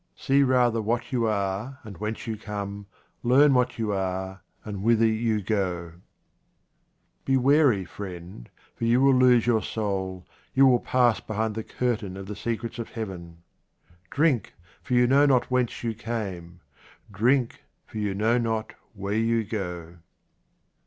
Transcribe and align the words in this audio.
See 0.15 0.41
rather 0.41 0.81
what 0.81 1.11
you 1.11 1.25
are 1.27 1.77
and 1.83 1.95
whence 1.99 2.25
you 2.25 2.35
come, 2.35 2.87
learn 3.21 3.53
what 3.53 3.77
you 3.77 3.91
are 3.91 4.41
and 4.65 4.81
whither 4.81 5.05
you 5.05 5.43
go 5.43 5.93
Be 7.23 7.37
wary, 7.37 7.85
friend, 7.85 8.49
for 8.75 8.85
you 8.85 8.99
will 8.99 9.13
lose 9.13 9.45
your 9.45 9.61
soul, 9.61 10.25
you 10.55 10.65
will 10.65 10.79
pass 10.79 11.19
behind 11.19 11.53
the 11.53 11.63
curtain 11.63 12.17
of 12.17 12.25
the 12.25 12.35
secrets 12.35 12.79
of 12.79 12.89
Heaven. 12.89 13.43
Drink, 14.09 14.55
for 14.81 14.95
you 14.95 15.05
know 15.05 15.27
not 15.27 15.51
whence 15.51 15.83
you 15.83 15.93
came. 15.93 16.61
Drink, 17.11 17.63
for 17.85 17.99
you 17.99 18.15
know 18.15 18.39
not 18.39 18.73
where 18.95 19.13
you 19.13 19.43
go. 19.43 19.97